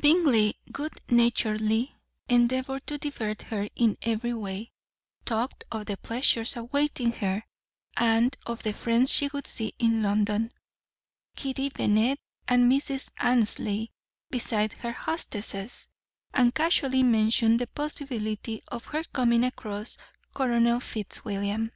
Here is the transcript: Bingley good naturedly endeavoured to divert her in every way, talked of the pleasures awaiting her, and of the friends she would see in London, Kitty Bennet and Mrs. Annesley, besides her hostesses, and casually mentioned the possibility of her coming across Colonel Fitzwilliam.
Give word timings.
Bingley 0.00 0.56
good 0.72 0.94
naturedly 1.10 1.94
endeavoured 2.26 2.86
to 2.86 2.96
divert 2.96 3.42
her 3.42 3.68
in 3.76 3.98
every 4.00 4.32
way, 4.32 4.72
talked 5.26 5.62
of 5.70 5.84
the 5.84 5.98
pleasures 5.98 6.56
awaiting 6.56 7.12
her, 7.12 7.42
and 7.94 8.34
of 8.46 8.62
the 8.62 8.72
friends 8.72 9.10
she 9.12 9.28
would 9.34 9.46
see 9.46 9.74
in 9.78 10.02
London, 10.02 10.54
Kitty 11.36 11.68
Bennet 11.68 12.18
and 12.48 12.72
Mrs. 12.72 13.10
Annesley, 13.18 13.92
besides 14.30 14.72
her 14.76 14.92
hostesses, 14.92 15.90
and 16.32 16.54
casually 16.54 17.02
mentioned 17.02 17.58
the 17.60 17.66
possibility 17.66 18.62
of 18.68 18.86
her 18.86 19.04
coming 19.12 19.44
across 19.44 19.98
Colonel 20.32 20.80
Fitzwilliam. 20.80 21.72